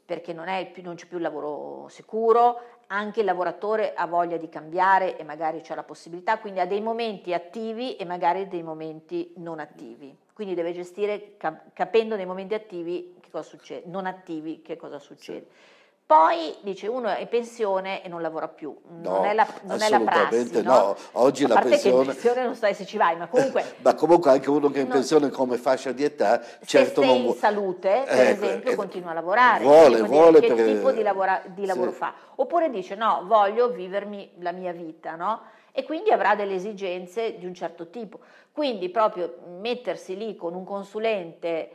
perché 0.07 0.33
non, 0.33 0.47
più, 0.73 0.83
non, 0.83 0.95
c'è 0.95 1.07
più 1.07 1.17
il 1.17 1.23
lavoro 1.23 1.89
sicuro, 1.89 2.61
anche 2.87 3.21
il 3.21 3.27
lavoratore 3.27 3.93
ha 3.93 4.07
voglia 4.07 4.37
di 4.37 4.49
cambiare 4.49 5.19
e 5.19 5.25
magari 5.25 5.61
c'è 5.61 5.75
la 5.75 5.83
possibilità, 5.83 6.39
quindi 6.39 6.61
ha 6.61 6.67
dei 6.67 6.81
momenti 6.81 7.35
attivi 7.35 7.97
e 7.97 8.05
magari 8.05 8.47
dei 8.47 8.63
momenti 8.63 9.33
non 9.37 9.59
attivi. 9.59 10.17
Quindi 10.33 10.55
deve 10.55 10.73
gestire 10.73 11.37
capendo 11.73 12.15
nei 12.15 12.27
momenti 12.27 12.55
attivi 12.55 13.17
che 13.21 13.31
cosa 13.31 13.49
succede, 13.49 13.89
non 13.89 14.07
attivi 14.07 14.63
che 14.63 14.77
cosa 14.77 14.99
succede. 14.99 15.47
Sì. 15.51 15.75
Poi 16.07 16.55
dice 16.61 16.87
uno 16.87 17.09
è 17.09 17.23
in 17.23 17.27
pensione 17.27 18.05
e 18.05 18.09
non 18.09 18.23
lavora 18.23 18.47
più, 18.47 18.73
no, 19.01 19.11
non, 19.11 19.25
è 19.25 19.35
la, 19.35 19.45
non 19.63 19.83
è 19.83 19.89
la 19.89 19.99
prassi. 19.99 20.63
No? 20.63 20.73
no. 20.73 20.97
Oggi 21.13 21.43
a 21.43 21.49
la 21.49 21.61
pensione... 21.61 21.99
in 21.99 22.07
pensione 22.07 22.45
non 22.45 22.55
sai 22.55 22.75
se 22.75 22.87
ci 22.87 22.97
vai, 22.97 23.17
ma 23.17 23.27
comunque... 23.27 23.75
ma 23.83 23.93
comunque 23.95 24.31
anche 24.31 24.49
uno 24.49 24.71
che 24.71 24.79
è 24.79 24.83
in 24.83 24.89
pensione 24.89 25.31
come 25.31 25.57
fascia 25.57 25.91
di 25.91 26.05
età, 26.05 26.41
certo 26.65 27.01
se 27.01 27.07
non... 27.09 27.17
in 27.17 27.35
salute, 27.35 28.05
per 28.07 28.21
eh, 28.21 28.31
esempio, 28.31 28.71
eh, 28.71 28.75
continua 28.77 29.11
a 29.11 29.15
lavorare. 29.15 29.65
Vuole, 29.65 30.03
vuole 30.03 30.39
Che 30.39 30.55
per... 30.55 30.65
tipo 30.65 30.93
di, 30.93 31.03
lavora... 31.03 31.43
di 31.45 31.67
lavoro 31.67 31.91
sì. 31.91 31.97
fa? 31.97 32.15
Oppure 32.37 32.71
dice 32.71 32.95
no, 32.95 33.25
voglio 33.25 33.71
vivermi 33.71 34.35
la 34.39 34.53
mia 34.53 34.71
vita, 34.71 35.17
no? 35.17 35.41
E 35.73 35.83
quindi 35.83 36.13
avrà 36.13 36.37
delle 36.37 36.55
esigenze 36.55 37.37
di 37.37 37.47
un 37.47 37.53
certo 37.53 37.91
tipo. 37.91 38.21
Quindi 38.53 38.91
proprio 38.91 39.39
mettersi 39.59 40.17
lì 40.17 40.37
con 40.37 40.55
un 40.55 40.65
consulente 40.65 41.71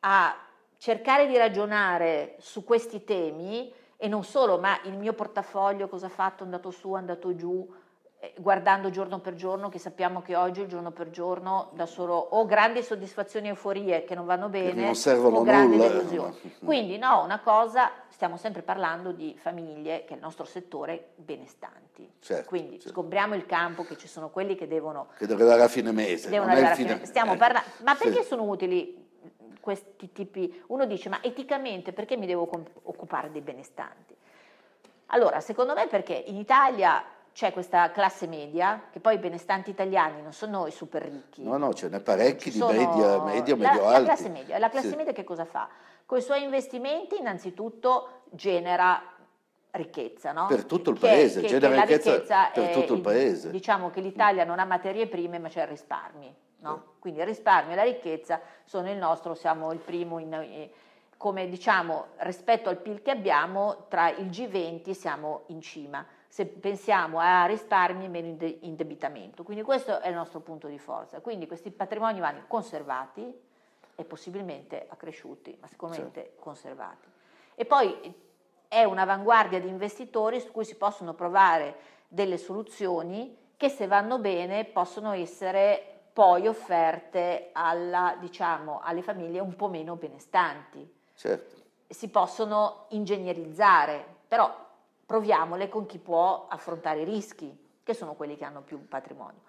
a 0.00 0.36
cercare 0.84 1.26
di 1.26 1.38
ragionare 1.38 2.36
su 2.40 2.62
questi 2.62 3.04
temi 3.04 3.72
e 3.96 4.06
non 4.06 4.22
solo, 4.22 4.58
ma 4.58 4.78
il 4.84 4.98
mio 4.98 5.14
portafoglio 5.14 5.88
cosa 5.88 6.06
ha 6.06 6.10
fatto, 6.10 6.42
è 6.42 6.44
andato 6.44 6.70
su, 6.70 6.92
è 6.92 6.98
andato 6.98 7.34
giù, 7.34 7.66
eh, 8.18 8.34
guardando 8.36 8.90
giorno 8.90 9.18
per 9.18 9.32
giorno, 9.32 9.70
che 9.70 9.78
sappiamo 9.78 10.20
che 10.20 10.36
oggi 10.36 10.60
il 10.60 10.66
giorno 10.66 10.90
per 10.90 11.08
giorno 11.08 11.70
dà 11.72 11.86
solo 11.86 12.14
o 12.14 12.44
grandi 12.44 12.82
soddisfazioni 12.82 13.46
e 13.46 13.50
euforie 13.50 14.04
che 14.04 14.14
non 14.14 14.26
vanno 14.26 14.50
bene 14.50 14.84
non 14.84 14.94
servono 14.94 15.38
o 15.38 15.42
grandi 15.42 15.76
nulla. 15.76 15.88
delusioni. 15.88 16.54
Quindi 16.62 16.98
no, 16.98 17.24
una 17.24 17.40
cosa, 17.40 17.90
stiamo 18.10 18.36
sempre 18.36 18.60
parlando 18.60 19.12
di 19.12 19.34
famiglie, 19.40 20.04
che 20.04 20.12
è 20.12 20.16
il 20.16 20.22
nostro 20.22 20.44
settore, 20.44 21.12
benestanti. 21.14 22.12
Certo, 22.20 22.46
Quindi 22.46 22.78
certo. 22.78 22.90
scopriamo 22.90 23.34
il 23.34 23.46
campo 23.46 23.84
che 23.84 23.96
ci 23.96 24.06
sono 24.06 24.28
quelli 24.28 24.54
che 24.54 24.68
devono... 24.68 25.06
Che 25.16 25.26
devono 25.26 25.46
arrivare 25.46 25.66
a 25.66 25.72
fine 25.72 25.92
mese. 25.92 26.28
Devono 26.28 26.50
arrivare 26.50 26.74
a 26.74 26.76
fine... 26.76 27.06
Stiamo 27.06 27.32
eh, 27.32 27.36
parlando... 27.38 27.70
Ma 27.84 27.94
perché 27.94 28.20
sì. 28.20 28.28
sono 28.28 28.42
utili 28.42 29.03
questi 29.64 30.12
tipi, 30.12 30.62
uno 30.66 30.84
dice 30.84 31.08
ma 31.08 31.22
eticamente 31.22 31.94
perché 31.94 32.18
mi 32.18 32.26
devo 32.26 32.46
occupare 32.82 33.30
dei 33.30 33.40
benestanti? 33.40 34.14
Allora, 35.06 35.40
secondo 35.40 35.72
me 35.72 35.86
perché 35.86 36.12
in 36.12 36.36
Italia 36.36 37.02
c'è 37.32 37.50
questa 37.50 37.90
classe 37.90 38.26
media, 38.26 38.88
che 38.92 39.00
poi 39.00 39.14
i 39.14 39.18
benestanti 39.18 39.70
italiani 39.70 40.20
non 40.20 40.34
sono 40.34 40.66
i 40.66 40.70
super 40.70 41.02
ricchi. 41.02 41.42
No, 41.42 41.56
no, 41.56 41.72
ce 41.72 41.88
n'è 41.88 42.00
parecchi 42.00 42.50
di 42.50 42.58
media, 42.58 43.22
medio, 43.22 43.56
medio 43.56 43.80
la, 43.80 43.88
alti. 43.88 44.00
La 44.00 44.02
classe 44.02 44.28
media, 44.28 44.58
la 44.58 44.68
classe 44.68 44.90
sì. 44.90 44.96
media 44.96 45.12
che 45.14 45.24
cosa 45.24 45.46
fa? 45.46 45.66
Con 46.04 46.18
i 46.18 46.20
suoi 46.22 46.42
investimenti 46.42 47.16
innanzitutto 47.18 48.24
genera 48.32 49.02
ricchezza, 49.70 50.32
no? 50.32 50.44
Per 50.44 50.66
tutto 50.66 50.90
il 50.90 50.98
paese, 50.98 51.40
che, 51.40 51.46
genera 51.46 51.84
che 51.84 51.96
ricchezza, 51.96 52.12
ricchezza, 52.16 52.50
per 52.52 52.70
tutto 52.70 52.92
il 52.92 53.00
paese. 53.00 53.50
Diciamo 53.50 53.88
che 53.88 54.02
l'Italia 54.02 54.44
non 54.44 54.58
ha 54.58 54.66
materie 54.66 55.06
prime, 55.06 55.38
ma 55.38 55.48
c'è 55.48 55.66
risparmi. 55.66 56.42
No? 56.70 56.84
Quindi 56.98 57.20
il 57.20 57.26
risparmio 57.26 57.72
e 57.72 57.76
la 57.76 57.82
ricchezza 57.82 58.40
sono 58.64 58.90
il 58.90 58.96
nostro, 58.96 59.34
siamo 59.34 59.72
il 59.72 59.78
primo 59.78 60.18
in, 60.18 60.32
eh, 60.32 60.72
come 61.16 61.48
diciamo 61.48 62.06
rispetto 62.18 62.68
al 62.68 62.78
PIL 62.78 63.02
che 63.02 63.10
abbiamo, 63.10 63.86
tra 63.88 64.10
il 64.10 64.28
G20 64.28 64.90
siamo 64.90 65.42
in 65.46 65.60
cima. 65.60 66.04
Se 66.28 66.46
pensiamo 66.46 67.20
a 67.20 67.46
risparmi 67.46 68.08
meno 68.08 68.36
indebitamento. 68.60 69.44
Quindi 69.44 69.62
questo 69.62 70.00
è 70.00 70.08
il 70.08 70.14
nostro 70.14 70.40
punto 70.40 70.66
di 70.66 70.78
forza. 70.78 71.20
Quindi 71.20 71.46
questi 71.46 71.70
patrimoni 71.70 72.18
vanno 72.18 72.42
conservati 72.48 73.32
e 73.94 74.04
possibilmente 74.04 74.86
accresciuti, 74.88 75.56
ma 75.60 75.68
sicuramente 75.68 76.32
sì. 76.34 76.42
conservati. 76.42 77.08
E 77.54 77.64
poi 77.64 78.14
è 78.66 78.82
un'avanguardia 78.82 79.60
di 79.60 79.68
investitori 79.68 80.40
su 80.40 80.50
cui 80.50 80.64
si 80.64 80.76
possono 80.76 81.14
provare 81.14 81.76
delle 82.08 82.38
soluzioni 82.38 83.36
che 83.56 83.68
se 83.68 83.86
vanno 83.86 84.18
bene 84.18 84.64
possono 84.64 85.12
essere 85.12 85.93
poi 86.14 86.46
offerte 86.46 87.50
alla, 87.52 88.16
diciamo, 88.20 88.80
alle 88.82 89.02
famiglie 89.02 89.40
un 89.40 89.56
po' 89.56 89.68
meno 89.68 89.96
benestanti. 89.96 90.88
Certo. 91.12 91.62
Si 91.88 92.08
possono 92.08 92.86
ingegnerizzare, 92.90 94.06
però 94.28 94.48
proviamole 95.04 95.68
con 95.68 95.86
chi 95.86 95.98
può 95.98 96.46
affrontare 96.48 97.00
i 97.00 97.04
rischi, 97.04 97.80
che 97.82 97.94
sono 97.94 98.14
quelli 98.14 98.36
che 98.36 98.44
hanno 98.44 98.62
più 98.62 98.86
patrimonio. 98.86 99.40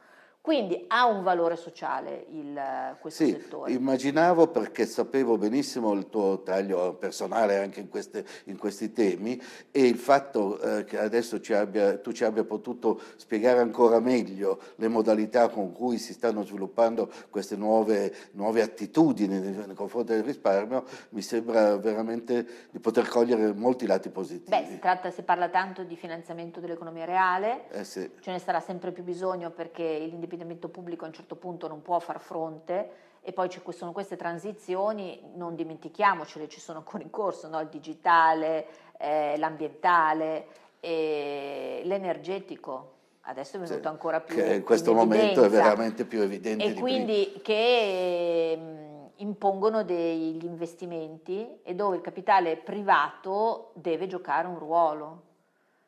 Quindi 0.46 0.86
ha 0.90 1.08
un 1.08 1.24
valore 1.24 1.56
sociale 1.56 2.28
il, 2.30 2.62
questo 3.00 3.24
sì, 3.24 3.32
settore. 3.32 3.72
Immaginavo 3.72 4.46
perché 4.50 4.86
sapevo 4.86 5.40
benissimo 5.40 5.92
il 5.94 6.08
tuo 6.08 6.44
taglio 6.44 6.94
personale 6.94 7.58
anche 7.58 7.80
in, 7.80 7.90
queste, 7.90 8.24
in 8.44 8.60
questi 8.60 8.92
temi 8.92 9.42
e 9.72 9.88
il 9.88 9.98
fatto 9.98 10.60
eh, 10.60 10.84
che 10.84 11.00
adesso 11.00 11.42
ci 11.42 11.52
abbia, 11.52 11.98
tu 11.98 12.12
ci 12.12 12.24
abbia 12.24 12.44
potuto 12.44 13.02
spiegare 13.16 13.60
ancora 13.60 14.00
meglio 14.00 14.60
le 14.76 14.88
modalità 14.88 15.50
con 15.50 15.72
cui 15.72 15.98
si 15.98 16.14
stanno 16.14 16.44
sviluppando 16.44 17.10
queste 17.32 17.56
nuove, 17.56 18.14
nuove 18.34 18.62
attitudini 18.62 19.40
nei, 19.40 19.66
nei 19.66 19.76
confronti 19.76 20.14
del 20.14 20.24
risparmio, 20.24 20.84
mi 21.10 21.24
sembra 21.24 21.76
veramente 21.78 22.68
di 22.70 22.78
poter 22.78 23.08
cogliere 23.08 23.52
molti 23.52 23.88
lati 23.88 24.10
positivi. 24.10 24.52
Beh, 24.52 24.68
si, 24.70 24.78
tratta, 24.78 25.10
si 25.10 25.24
parla 25.24 25.50
tanto 25.50 25.82
di 25.82 25.96
finanziamento 25.96 26.60
dell'economia 26.60 27.06
reale, 27.06 27.68
eh 27.72 27.84
sì. 27.84 28.08
ce 28.20 28.30
ne 28.30 28.38
sarà 28.38 28.60
sempre 28.60 28.92
più 28.92 29.02
bisogno 29.02 29.50
perché 29.50 29.82
l'indipendenza 30.08 30.34
l'indebitamento 30.36 30.70
pubblico 30.70 31.06
a 31.06 31.08
un 31.08 31.14
certo 31.14 31.36
punto 31.36 31.68
non 31.68 31.82
può 31.82 32.00
far 32.00 32.20
fronte 32.20 33.04
e 33.22 33.34
poi 33.34 33.50
ci 33.50 33.60
sono 33.70 33.92
queste 33.92 34.16
transizioni, 34.16 35.20
non 35.34 35.56
dimentichiamocele, 35.56 36.48
ci 36.48 36.60
sono 36.60 36.80
ancora 36.80 37.02
in 37.02 37.10
corso, 37.10 37.48
no? 37.50 37.60
il 37.60 37.70
digitale, 37.70 38.68
eh, 38.98 39.36
l'ambientale, 39.38 40.46
eh, 40.80 41.82
l'energetico, 41.86 42.92
adesso 43.22 43.58
è 43.58 43.60
venuto 43.60 43.88
ancora 43.88 44.22
più 44.22 44.36
che 44.36 44.54
in 44.54 44.64
questo 44.64 44.92
in 44.92 44.98
momento 44.98 45.44
è 45.44 45.50
veramente 45.50 46.06
più 46.06 46.22
evidente 46.22 46.64
e 46.64 46.74
quindi 46.76 47.24
prima. 47.24 47.42
che 47.42 48.58
mh, 48.58 49.22
impongono 49.24 49.84
degli 49.84 50.46
investimenti 50.46 51.62
e 51.64 51.74
dove 51.74 51.96
il 51.96 52.04
capitale 52.04 52.58
privato 52.58 53.72
deve 53.74 54.06
giocare 54.06 54.48
un 54.48 54.60
ruolo 54.60 55.22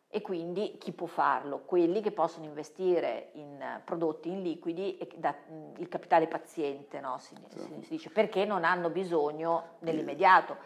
e 0.10 0.22
quindi 0.22 0.78
chi 0.78 0.94
può 0.94 1.08
farlo? 1.08 1.60
Quelli 1.66 2.02
che 2.02 2.12
possono 2.12 2.46
investire 2.46 3.30
in 3.34 3.82
prodotti 3.84 4.30
in 4.30 4.42
liquidi 4.42 4.98
e 4.98 5.10
da, 5.18 5.36
il 5.78 5.88
capitale 5.90 6.28
paziente, 6.28 7.00
no? 7.02 7.18
si, 7.20 7.36
si, 7.50 7.60
certo. 7.60 7.82
si, 7.82 7.90
dice, 7.90 8.10
perché 8.10 8.46
non 8.46 8.64
hanno 8.64 8.90
bisogno 8.90 9.76
nell'immediato. 9.80 10.58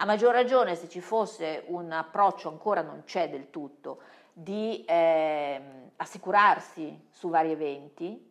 A 0.00 0.04
maggior 0.04 0.32
ragione 0.32 0.74
se 0.74 0.88
ci 0.88 1.00
fosse 1.00 1.64
un 1.68 1.90
approccio, 1.92 2.48
ancora 2.48 2.82
non 2.82 3.02
c'è 3.04 3.28
del 3.30 3.50
tutto, 3.50 4.00
di 4.32 4.84
eh, 4.84 5.60
assicurarsi 5.96 7.06
su 7.10 7.28
vari 7.28 7.52
eventi, 7.52 8.26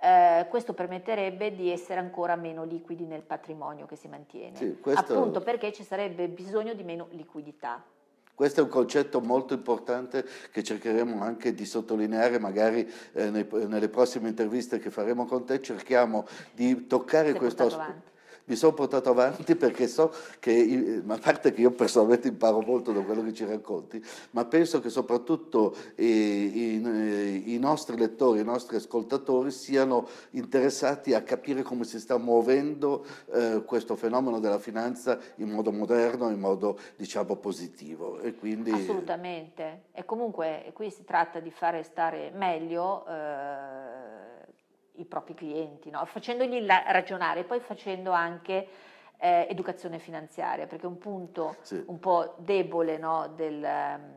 eh, 0.00 0.46
questo 0.50 0.74
permetterebbe 0.74 1.54
di 1.54 1.70
essere 1.70 1.98
ancora 2.00 2.36
meno 2.36 2.64
liquidi 2.64 3.06
nel 3.06 3.22
patrimonio 3.22 3.86
che 3.86 3.96
si 3.96 4.08
mantiene, 4.08 4.56
sì, 4.56 4.78
questo... 4.78 5.00
appunto 5.00 5.40
perché 5.40 5.72
ci 5.72 5.82
sarebbe 5.82 6.28
bisogno 6.28 6.74
di 6.74 6.82
meno 6.82 7.06
liquidità. 7.10 7.82
Questo 8.34 8.60
è 8.60 8.62
un 8.62 8.68
concetto 8.68 9.20
molto 9.20 9.54
importante 9.54 10.24
che 10.50 10.62
cercheremo 10.62 11.22
anche 11.22 11.54
di 11.54 11.64
sottolineare 11.64 12.38
magari 12.38 12.90
eh, 13.12 13.30
nei, 13.30 13.46
nelle 13.66 13.88
prossime 13.88 14.28
interviste 14.28 14.78
che 14.78 14.90
faremo 14.90 15.24
con 15.24 15.44
te, 15.44 15.62
cerchiamo 15.62 16.26
di 16.52 16.86
toccare 16.86 17.32
questo 17.34 17.66
aspetto 17.66 18.13
mi 18.46 18.56
sono 18.56 18.72
portato 18.72 19.10
avanti 19.10 19.54
perché 19.56 19.86
so 19.86 20.12
che, 20.38 21.02
a 21.06 21.18
parte 21.18 21.52
che 21.52 21.60
io 21.60 21.70
personalmente 21.70 22.28
imparo 22.28 22.60
molto 22.60 22.92
da 22.92 23.00
quello 23.00 23.22
che 23.22 23.32
ci 23.32 23.44
racconti, 23.44 24.02
ma 24.30 24.44
penso 24.44 24.80
che 24.80 24.90
soprattutto 24.90 25.74
i, 25.96 26.04
i, 26.04 27.54
i 27.54 27.58
nostri 27.58 27.96
lettori, 27.96 28.40
i 28.40 28.44
nostri 28.44 28.76
ascoltatori 28.76 29.50
siano 29.50 30.06
interessati 30.30 31.14
a 31.14 31.22
capire 31.22 31.62
come 31.62 31.84
si 31.84 31.98
sta 31.98 32.18
muovendo 32.18 33.04
eh, 33.32 33.62
questo 33.64 33.96
fenomeno 33.96 34.40
della 34.40 34.58
finanza 34.58 35.18
in 35.36 35.50
modo 35.50 35.72
moderno, 35.72 36.30
in 36.30 36.40
modo 36.40 36.78
diciamo 36.96 37.36
positivo. 37.36 38.20
E 38.20 38.34
quindi... 38.34 38.70
Assolutamente, 38.70 39.84
e 39.92 40.04
comunque 40.04 40.70
qui 40.74 40.90
si 40.90 41.04
tratta 41.04 41.40
di 41.40 41.50
fare 41.50 41.82
stare 41.82 42.30
meglio. 42.34 43.04
I 44.96 45.04
propri 45.04 45.34
clienti, 45.34 45.90
no? 45.90 46.04
facendogli 46.04 46.64
ragionare 46.66 47.40
e 47.40 47.44
poi 47.44 47.60
facendo 47.60 48.12
anche 48.12 48.68
eh, 49.18 49.46
educazione 49.48 49.98
finanziaria, 49.98 50.66
perché 50.66 50.86
un 50.86 50.98
punto 50.98 51.56
sì. 51.62 51.82
un 51.86 51.98
po' 51.98 52.34
debole 52.38 52.98
no, 52.98 53.32
del, 53.34 53.66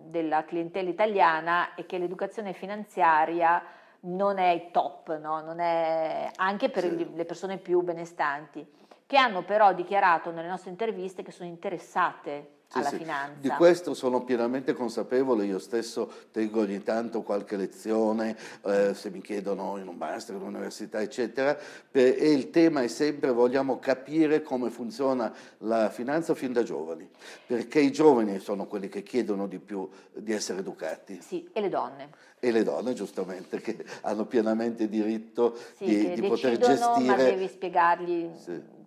della 0.05 0.43
clientela 0.45 0.89
italiana 0.89 1.73
è 1.75 1.85
che 1.85 1.97
l'educazione 1.97 2.53
finanziaria 2.53 3.63
non 4.01 4.37
è 4.37 4.69
top, 4.71 5.17
no? 5.17 5.41
non 5.41 5.59
è, 5.59 6.29
anche 6.35 6.69
per 6.69 6.83
sì. 6.83 7.15
le 7.15 7.25
persone 7.25 7.57
più 7.57 7.81
benestanti, 7.81 8.65
che 9.05 9.17
hanno 9.17 9.43
però 9.43 9.73
dichiarato 9.73 10.31
nelle 10.31 10.47
nostre 10.47 10.71
interviste 10.71 11.23
che 11.23 11.31
sono 11.31 11.47
interessate 11.49 12.56
sì, 12.67 12.77
alla 12.77 12.89
sì. 12.89 12.97
finanza. 12.97 13.39
Di 13.39 13.49
questo 13.49 13.93
sono 13.93 14.23
pienamente 14.23 14.73
consapevole, 14.73 15.45
io 15.45 15.59
stesso 15.59 16.11
tengo 16.31 16.61
ogni 16.61 16.83
tanto 16.83 17.21
qualche 17.21 17.55
lezione, 17.55 18.35
eh, 18.65 18.93
se 18.93 19.09
mi 19.09 19.21
chiedono 19.21 19.77
in 19.77 19.87
un 19.87 19.95
master, 19.95 20.35
in 20.35 20.41
un'università, 20.41 21.01
eccetera, 21.01 21.57
per, 21.89 22.15
e 22.17 22.31
il 22.31 22.49
tema 22.49 22.81
è 22.81 22.87
sempre 22.87 23.31
vogliamo 23.31 23.79
capire 23.79 24.41
come 24.41 24.69
funziona 24.69 25.33
la 25.59 25.89
finanza 25.89 26.35
fin 26.35 26.51
da 26.51 26.63
giovani, 26.63 27.09
perché 27.45 27.79
i 27.79 27.91
giovani 27.91 28.39
sono 28.39 28.67
quelli 28.67 28.89
che 28.89 29.01
chiedono 29.01 29.47
di 29.47 29.59
più 29.59 29.87
di 30.13 30.33
essere 30.33 30.59
educati. 30.59 31.21
Sì, 31.21 31.49
e 31.53 31.61
le 31.61 31.69
donne. 31.69 32.09
E 32.39 32.51
le 32.51 32.63
donne, 32.63 32.93
giustamente, 32.93 33.61
che 33.61 33.83
hanno 34.01 34.25
pienamente 34.25 34.87
diritto 34.89 35.57
sì, 35.77 35.85
di, 35.85 36.13
di 36.13 36.27
poter 36.27 36.57
gestire. 36.57 37.05
Ma 37.05 37.15
devi 37.15 37.47
spiegargli 37.47 38.29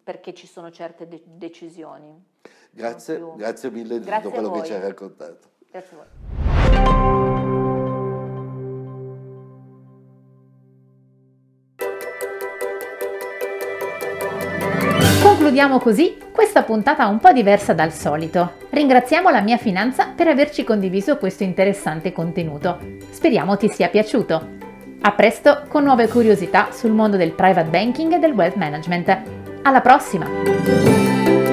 perché 0.03 0.35
ci 0.35 0.47
sono 0.47 0.71
certe 0.71 1.09
de- 1.09 1.23
decisioni. 1.25 2.30
Grazie, 2.71 3.21
grazie 3.37 3.71
mille 3.71 3.99
di 4.01 4.07
tutto 4.07 4.31
quello 4.31 4.51
che 4.53 4.65
ci 4.65 4.73
hai 4.73 4.81
raccontato. 4.81 5.49
Grazie 5.71 5.97
a 5.97 5.99
voi. 5.99 6.19
Concludiamo 15.23 15.79
così 15.81 16.17
questa 16.33 16.63
puntata 16.63 17.07
un 17.07 17.19
po' 17.19 17.33
diversa 17.33 17.73
dal 17.73 17.93
solito. 17.93 18.53
Ringraziamo 18.71 19.31
la 19.31 19.41
mia 19.41 19.57
finanza 19.57 20.13
per 20.15 20.29
averci 20.29 20.65
condiviso 20.65 21.19
questo 21.19 21.43
interessante 21.43 22.13
contenuto. 22.13 22.79
Speriamo 23.11 23.57
ti 23.57 23.69
sia 23.69 23.89
piaciuto. 23.89 24.59
A 25.03 25.13
presto 25.13 25.65
con 25.69 25.85
nuove 25.85 26.09
curiosità 26.09 26.71
sul 26.73 26.93
mondo 26.93 27.17
del 27.17 27.33
private 27.33 27.69
banking 27.69 28.13
e 28.13 28.19
del 28.19 28.33
wealth 28.33 28.57
management. 28.57 29.23
Alla 29.63 29.81
prossima! 29.81 31.50